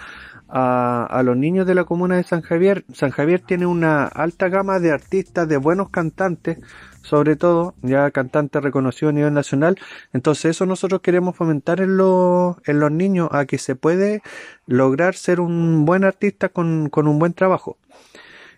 [0.49, 2.85] a, a, los niños de la comuna de San Javier.
[2.93, 6.59] San Javier tiene una alta gama de artistas, de buenos cantantes,
[7.03, 9.79] sobre todo, ya cantantes reconocidos a nivel nacional.
[10.13, 14.23] Entonces eso nosotros queremos fomentar en, los en los niños a que se puede
[14.67, 17.79] lograr ser un buen artista con, con un buen trabajo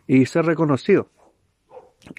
[0.06, 1.08] y ser reconocido.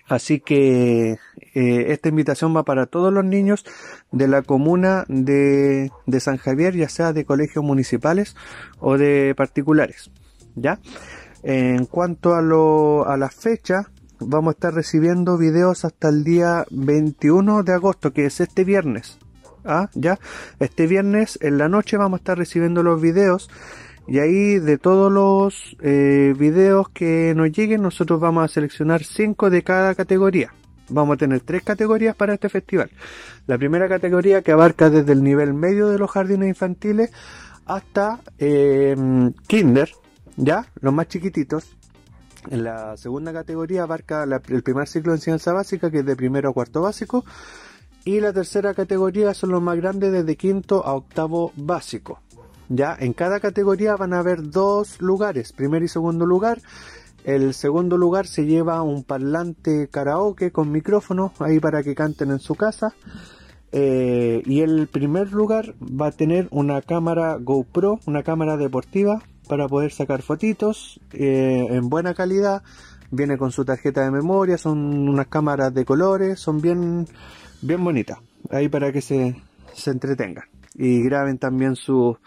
[0.08, 1.18] Así que
[1.54, 3.66] eh, esta invitación va para todos los niños
[4.12, 8.36] de la comuna de, San Javier, ya sea de colegios municipales
[8.80, 10.12] o de particulares.
[10.56, 10.80] ¿Ya?
[11.44, 16.66] En cuanto a, lo, a la fecha, vamos a estar recibiendo videos hasta el día
[16.70, 19.18] 21 de agosto, que es este viernes.
[19.64, 19.90] ¿Ah?
[19.94, 20.20] ¿Ya?
[20.60, 23.50] Este viernes en la noche vamos a estar recibiendo los videos
[24.08, 29.50] y ahí de todos los eh, videos que nos lleguen, nosotros vamos a seleccionar 5
[29.50, 30.54] de cada categoría.
[30.92, 32.90] Vamos a tener tres categorías para este festival.
[33.48, 37.12] La primera categoría que abarca desde el nivel medio de los jardines infantiles
[37.66, 38.96] hasta eh,
[39.48, 39.90] kinder,
[40.36, 41.76] ya, los más chiquititos.
[42.50, 46.50] En la segunda categoría abarca el primer ciclo de enseñanza básica, que es de primero
[46.50, 47.24] a cuarto básico.
[48.04, 52.20] Y la tercera categoría son los más grandes desde quinto a octavo básico.
[52.68, 56.62] Ya, en cada categoría van a haber dos lugares, primer y segundo lugar.
[57.24, 62.40] El segundo lugar se lleva un parlante karaoke con micrófono ahí para que canten en
[62.40, 62.94] su casa.
[63.72, 69.68] Eh, y el primer lugar va a tener una cámara GoPro, una cámara deportiva para
[69.68, 72.64] poder sacar fotitos eh, en buena calidad.
[73.12, 77.08] Viene con su tarjeta de memoria, son unas cámaras de colores, son bien,
[77.62, 78.20] bien bonitas.
[78.50, 79.36] Ahí para que se,
[79.74, 80.46] se entretengan.
[80.74, 82.18] Y graben también sus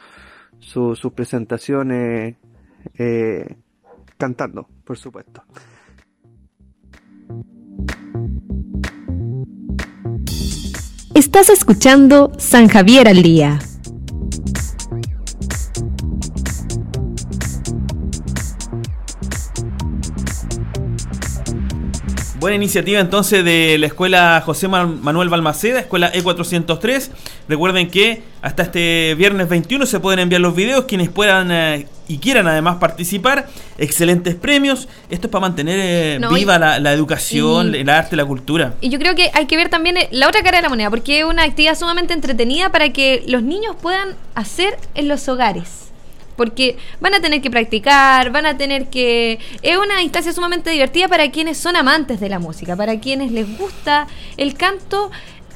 [0.65, 2.37] su, sus presentaciones
[2.99, 3.57] eh,
[4.25, 5.43] cantando, por supuesto.
[11.15, 13.59] Estás escuchando San Javier al Día.
[22.45, 27.09] Buena iniciativa entonces de la Escuela José Manuel Balmaceda, Escuela E403.
[27.49, 32.19] Recuerden que hasta este viernes 21 se pueden enviar los videos quienes puedan eh, y
[32.19, 33.49] quieran además participar.
[33.79, 34.89] Excelentes premios.
[35.09, 38.27] Esto es para mantener eh, no, viva y, la, la, educación, y, el arte, la
[38.27, 38.75] cultura.
[38.83, 40.91] Y yo creo que hay que ver también eh, la otra cara de la moneda,
[40.91, 45.84] porque es una actividad sumamente entretenida para que los niños puedan hacer en los hogares
[46.37, 49.39] porque van a tener que practicar, van a tener que...
[49.63, 53.59] Es una instancia sumamente divertida para quienes son amantes de la música, para quienes les
[53.59, 55.11] gusta el canto,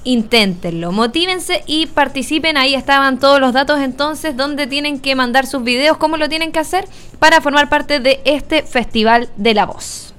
[0.05, 2.57] inténtenlo, motívense y participen.
[2.57, 6.53] Ahí estaban todos los datos entonces, donde tienen que mandar sus videos, cómo lo tienen
[6.53, 6.87] que hacer
[7.19, 10.15] para formar parte de este Festival de la Voz.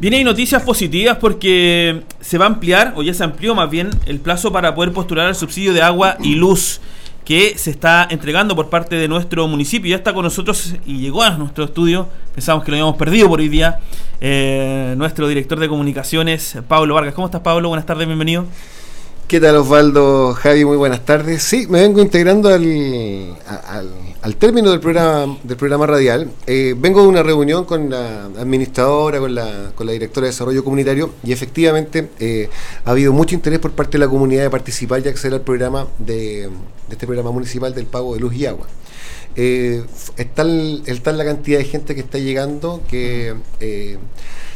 [0.00, 3.90] Bien, hay noticias positivas porque se va a ampliar, o ya se amplió más bien,
[4.06, 6.80] el plazo para poder postular al subsidio de agua y luz
[7.24, 9.90] que se está entregando por parte de nuestro municipio.
[9.90, 12.08] Ya está con nosotros y llegó a nuestro estudio.
[12.34, 13.78] Pensamos que lo habíamos perdido por hoy día.
[14.20, 17.14] Eh, nuestro director de comunicaciones, Pablo Vargas.
[17.14, 17.68] ¿Cómo estás, Pablo?
[17.68, 18.46] Buenas tardes, bienvenido.
[19.26, 20.34] ¿Qué tal Osvaldo?
[20.34, 21.42] Javi, muy buenas tardes.
[21.42, 23.34] Sí, me vengo integrando al,
[24.20, 26.30] al, término del programa, del programa radial.
[26.46, 30.62] Eh, vengo de una reunión con la administradora, con la, con la directora de Desarrollo
[30.62, 32.50] Comunitario y efectivamente eh,
[32.84, 35.86] ha habido mucho interés por parte de la comunidad de participar y acceder al programa
[35.98, 36.50] de,
[36.90, 38.66] este programa municipal del pago de luz y agua.
[39.36, 39.84] Eh,
[40.36, 43.96] el, está la cantidad de gente que está llegando que eh,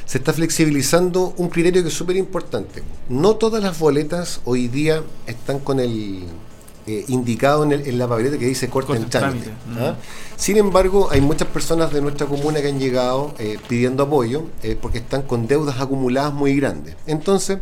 [0.09, 2.83] se está flexibilizando un criterio que es súper importante.
[3.11, 6.25] No todas las boletas hoy día están con el
[6.89, 9.51] eh, indicado en, el, en, la papeleta que dice corte en trámite.
[9.77, 9.97] ¿ah?
[10.37, 14.75] Sin embargo, hay muchas personas de nuestra comuna que han llegado eh, pidiendo apoyo eh,
[14.81, 16.97] porque están con deudas acumuladas muy grandes.
[17.07, 17.59] Entonces,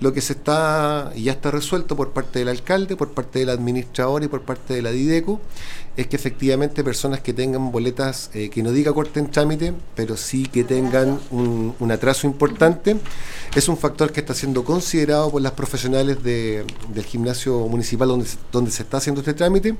[0.00, 4.24] lo que se está ya está resuelto por parte del alcalde, por parte del administrador
[4.24, 5.40] y por parte de la Dideco
[5.96, 10.46] es que efectivamente personas que tengan boletas que no diga corte en trámite, pero sí
[10.46, 12.96] que tengan un, un, atraso importante,
[13.54, 18.26] es un factor que está siendo considerado por las profesionales de, del gimnasio municipal donde,
[18.50, 19.76] donde se está haciendo este trámite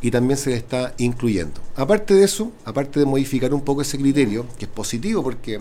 [0.00, 1.60] y también se le está incluyendo.
[1.76, 5.60] Aparte de eso, aparte de modificar un poco ese criterio, que es positivo porque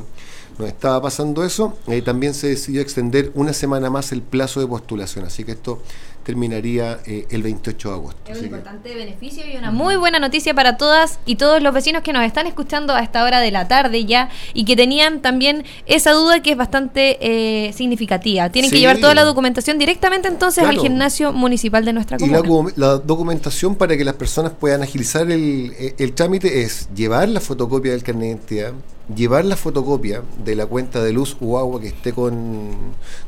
[0.58, 4.68] nos estaba pasando eso, eh, también se decidió extender una semana más el plazo de
[4.68, 5.82] postulación, así que esto
[6.24, 8.32] terminaría eh, el 28 de agosto.
[8.32, 8.96] Es un importante que...
[8.96, 12.48] beneficio y una muy buena noticia para todas y todos los vecinos que nos están
[12.48, 16.52] escuchando a esta hora de la tarde ya y que tenían también esa duda que
[16.52, 18.50] es bastante eh, significativa.
[18.50, 18.76] Tienen sí.
[18.76, 20.78] que llevar toda la documentación directamente entonces claro.
[20.78, 22.40] al gimnasio municipal de nuestra comuna.
[22.40, 26.90] Y la, la, documentación para que las personas puedan agilizar el, el, el trámite es
[26.96, 28.74] llevar la fotocopia del carnet de identidad,
[29.16, 32.72] llevar la fotocopia de la cuenta de luz o agua que esté con,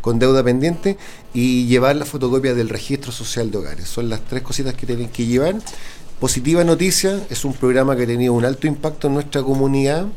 [0.01, 0.97] con, deuda pendiente
[1.33, 3.87] y llevar la fotocopia del registro social de hogares.
[3.87, 5.55] Son las tres cositas que tienen que llevar
[6.19, 10.07] Positiva noticia, es un programa que ha tenido un alto impacto en nuestra comunidad,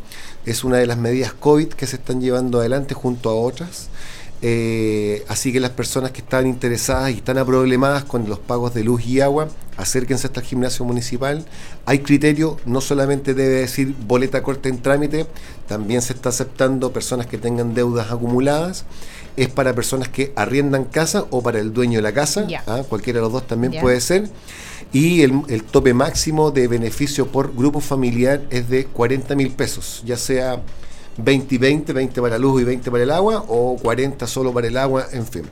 [0.46, 3.88] es una de las medidas COVID que se están llevando adelante junto a otras.
[4.40, 8.84] Eh, así que las personas que están interesadas y están problemadas con los pagos de
[8.84, 11.44] luz y agua, acérquense hasta el gimnasio municipal.
[11.86, 15.26] Hay criterio, no solamente debe decir boleta corta en trámite,
[15.66, 18.84] también se está aceptando personas que tengan deudas acumuladas.
[19.36, 22.82] Es para personas que arriendan casa o para el dueño de la casa, ¿ah?
[22.88, 24.28] cualquiera de los dos también puede ser.
[24.92, 30.02] Y el, el, tope máximo de beneficio por grupo familiar es de 40 mil pesos,
[30.04, 30.62] ya sea
[31.18, 34.52] 20 y 20, 20 para la luz y 20 para el agua, o 40 solo
[34.52, 35.42] para el agua, en fin.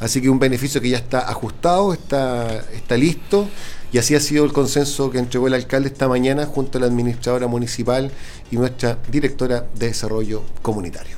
[0.00, 3.48] Así que un beneficio que ya está ajustado, está, está listo,
[3.92, 6.86] y así ha sido el consenso que entregó el alcalde esta mañana junto a la
[6.86, 8.10] administradora municipal
[8.50, 11.16] y nuestra directora de desarrollo comunitario.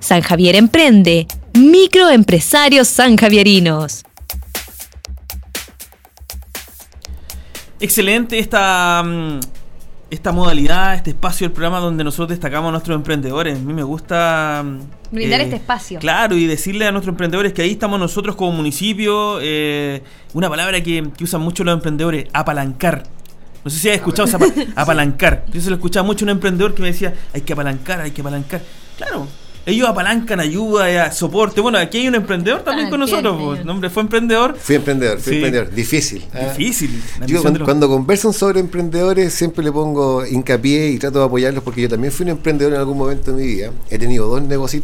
[0.00, 4.07] San Javier Emprende, microempresarios sanjavierinos.
[7.80, 9.40] Excelente esta, mm,
[10.10, 13.56] esta modalidad, este espacio del programa donde nosotros destacamos a nuestros emprendedores.
[13.56, 14.64] A mí me gusta...
[14.64, 15.98] Mm, Brindar eh, este espacio.
[16.00, 19.38] Claro, y decirle a nuestros emprendedores que ahí estamos nosotros como municipio.
[19.40, 20.02] Eh,
[20.34, 23.04] una palabra que, que, usan mucho los emprendedores, apalancar.
[23.64, 24.38] No sé si has escuchado esa
[24.76, 25.44] apalancar.
[25.52, 28.10] Yo se lo escuchaba mucho a un emprendedor que me decía, hay que apalancar, hay
[28.10, 28.62] que apalancar.
[28.96, 29.28] Claro,
[29.68, 31.60] ellos apalancan ayuda, eh, soporte.
[31.60, 33.36] Bueno, aquí hay un emprendedor también ah, con nosotros.
[33.40, 33.64] Pues.
[33.64, 34.56] nombre fue emprendedor.
[34.58, 35.70] Fui emprendedor, fui emprendedor.
[35.70, 36.24] Difícil.
[36.32, 36.54] ¿ah?
[36.56, 37.02] Difícil.
[37.26, 41.82] Yo cuando, cuando, conversan sobre emprendedores siempre le pongo hincapié y trato de apoyarlos porque
[41.82, 43.70] yo también fui un emprendedor en algún momento de mi vida.
[43.90, 44.82] He tenido dos negocios,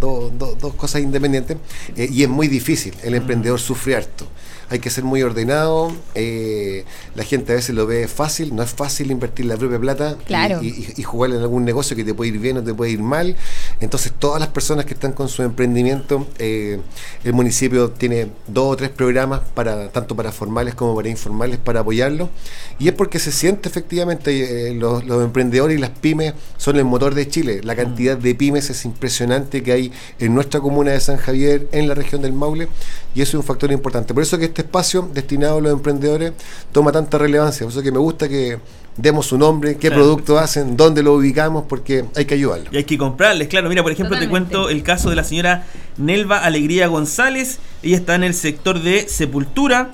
[0.00, 1.56] dos, dos, cosas independientes
[1.96, 2.94] eh, y es muy difícil.
[3.02, 3.16] El mm.
[3.16, 4.26] emprendedor sufre harto
[4.70, 5.92] hay que ser muy ordenado.
[6.14, 10.16] Eh, la gente a veces lo ve fácil, no es fácil invertir la propia plata
[10.62, 13.36] y, jugar en algún negocio que te puede ir bien o te puede ir mal.
[13.80, 16.80] Entonces, todas las personas que están con su emprendimiento, eh,
[17.24, 21.80] el municipio tiene dos o tres programas para tanto para formales como para informales para
[21.80, 22.30] apoyarlo.
[22.78, 27.14] Y es porque se siente efectivamente eh, los, emprendedores y las pymes son el motor
[27.14, 27.60] de Chile.
[27.62, 31.88] La cantidad de pymes es impresionante que hay en nuestra comuna de San Javier, en
[31.88, 32.68] la región del Maule,
[33.14, 34.14] y eso es un factor importante.
[34.14, 36.32] Por eso que este espacio destinado a los emprendedores
[36.70, 37.66] toma tanta relevancia.
[37.66, 38.60] Por eso que me gusta que
[38.96, 42.72] demos su nombre, qué producto hacen, dónde lo ubicamos, porque hay que ayudarlos.
[42.72, 43.68] Y hay que comprarles, claro.
[43.68, 47.58] Mira, por ejemplo, te cuento el caso de la señora Nelva Alegría González.
[47.82, 49.90] Ella está en el sector de Sepultura.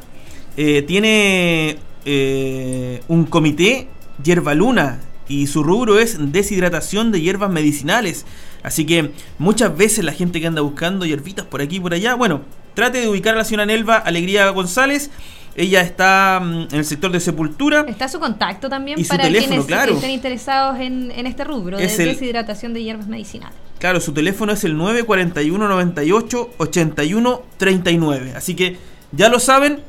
[0.58, 3.88] Eh, tiene eh, un comité
[4.22, 8.26] Hierba Luna y su rubro es deshidratación de hierbas medicinales.
[8.62, 12.14] Así que muchas veces la gente que anda buscando hierbitas por aquí y por allá,
[12.14, 12.42] bueno,
[12.80, 15.10] trate de ubicar a la señora Nelva Alegría González.
[15.54, 17.84] Ella está mm, en el sector de sepultura.
[17.86, 22.72] Está su contacto también y para teléfono, quienes estén interesados en, este rubro de deshidratación
[22.72, 23.54] de hierbas medicinales.
[23.78, 28.32] Claro, su teléfono es el 941 98 81 39.
[28.34, 28.78] Así que
[29.12, 29.80] ya lo saben,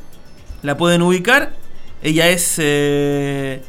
[0.61, 1.53] la pueden ubicar.
[2.03, 3.61] Ella es eh,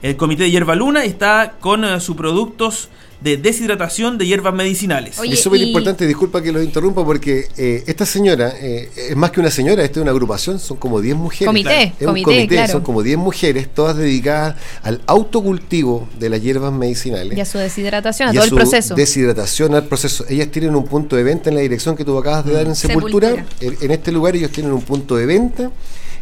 [0.00, 2.88] el comité de Hierba Luna y está con eh, sus productos
[3.24, 5.18] de deshidratación de hierbas medicinales.
[5.18, 9.40] es súper importante, disculpa que lo interrumpa, porque eh, esta señora eh, es más que
[9.40, 11.46] una señora, esta es una agrupación, son como 10 mujeres.
[11.46, 16.70] Comité, es un comité, son como 10 mujeres, todas dedicadas al autocultivo de las hierbas
[16.70, 17.38] medicinales.
[17.38, 18.94] Y a su deshidratación, a todo el proceso.
[18.94, 20.26] Deshidratación al proceso.
[20.28, 22.76] Ellas tienen un punto de venta en la dirección que tú acabas de dar en
[22.76, 23.46] Sepultura.
[23.60, 25.70] En, este lugar ellos tienen un punto de venta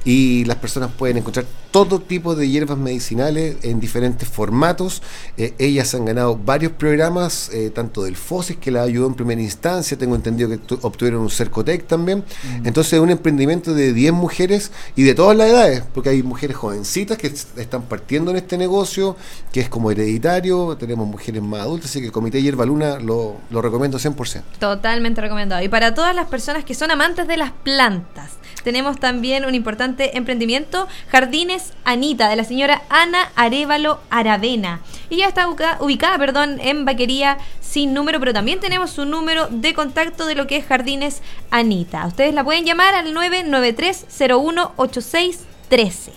[0.05, 5.03] y las personas pueden encontrar todo tipo de hierbas medicinales en diferentes formatos.
[5.37, 9.41] Eh, ellas han ganado varios programas, eh, tanto del FOSIS, que la ayudó en primera
[9.41, 12.19] instancia, tengo entendido que obtuvieron un Cercotec también.
[12.19, 12.67] Mm.
[12.67, 17.17] Entonces, un emprendimiento de 10 mujeres y de todas las edades, porque hay mujeres jovencitas
[17.17, 19.17] que están partiendo en este negocio,
[19.51, 23.37] que es como hereditario, tenemos mujeres más adultas, así que el Comité Hierba Luna lo,
[23.51, 24.43] lo recomiendo 100%.
[24.59, 25.63] Totalmente recomendado.
[25.63, 28.33] Y para todas las personas que son amantes de las plantas,
[28.65, 34.81] tenemos también un importante emprendimiento, Jardines Anita, de la señora Ana Arevalo Aravena.
[35.11, 35.49] Ella está
[35.81, 40.47] ubicada, perdón, en Vaquería sin número, pero también tenemos su número de contacto de lo
[40.47, 42.07] que es Jardines Anita.
[42.07, 46.13] Ustedes la pueden llamar al 993 018613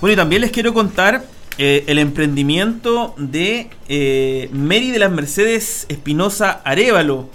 [0.00, 1.24] Bueno, y también les quiero contar
[1.58, 7.30] eh, el emprendimiento de eh, Mary de las Mercedes Espinosa Arevalo.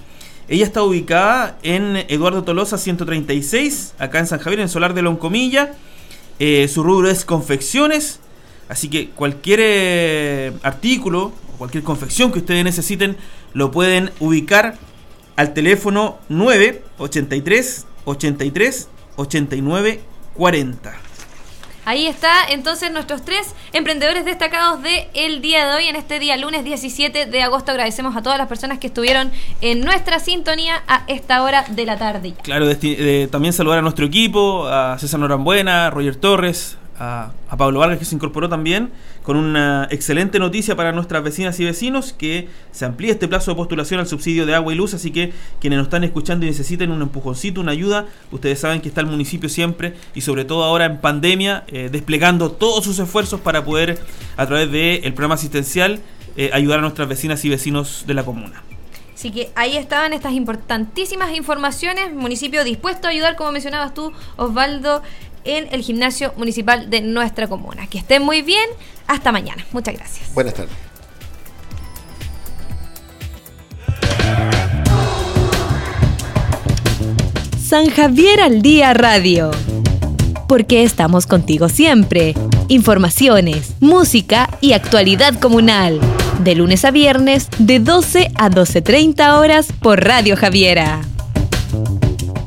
[0.51, 5.71] Ella está ubicada en Eduardo Tolosa 136, acá en San Javier, en Solar de Loncomilla.
[6.39, 8.19] Eh, su rubro es confecciones,
[8.67, 13.15] así que cualquier eh, artículo o cualquier confección que ustedes necesiten
[13.53, 14.77] lo pueden ubicar
[15.37, 20.01] al teléfono 983 83 89
[20.33, 21.10] 40.
[21.83, 26.37] Ahí está entonces nuestros tres emprendedores destacados de el día de hoy, en este día
[26.37, 27.71] lunes 17 de agosto.
[27.71, 31.97] Agradecemos a todas las personas que estuvieron en nuestra sintonía a esta hora de la
[31.97, 32.33] tarde.
[32.43, 32.67] Claro,
[33.31, 38.05] también saludar a nuestro equipo, a César Norambuena, a Roger Torres, a, Pablo Vargas que
[38.05, 38.91] se incorporó también
[39.23, 43.55] con una excelente noticia para nuestras vecinas y vecinos que se amplía este plazo de
[43.55, 46.91] postulación al subsidio de agua y luz, así que quienes nos están escuchando y necesiten
[46.91, 50.85] un empujoncito, una ayuda, ustedes saben que está el municipio siempre y sobre todo ahora
[50.85, 53.99] en pandemia eh, desplegando todos sus esfuerzos para poder
[54.37, 55.99] a través del programa asistencial
[56.37, 58.63] eh, ayudar a nuestras vecinas y vecinos de la comuna.
[59.21, 65.03] Así que ahí estaban estas importantísimas informaciones, municipio dispuesto a ayudar, como mencionabas tú, Osvaldo,
[65.43, 67.87] en el gimnasio municipal de nuestra comuna.
[67.87, 68.69] Que estén muy bien,
[69.07, 69.65] hasta mañana.
[69.71, 70.33] Muchas gracias.
[70.33, 70.73] Buenas tardes.
[77.71, 79.51] San Javier al Día Radio.
[80.47, 82.33] Porque estamos contigo siempre.
[82.67, 86.01] Informaciones, música y actualidad comunal.
[86.43, 91.01] De lunes a viernes, de 12 a 12.30 horas por Radio Javiera.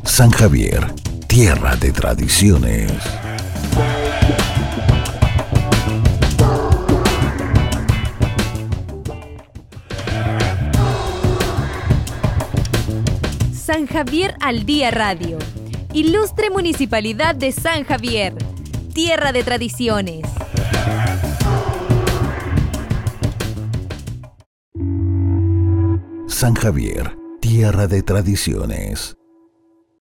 [0.05, 1.04] San Javier
[1.35, 2.93] tierra de tradiciones.
[13.53, 15.39] San Javier al Día Radio.
[15.93, 18.37] Ilustre Municipalidad de San Javier.
[18.95, 20.23] Tierra de tradiciones.
[26.29, 29.17] San Javier, tierra de tradiciones.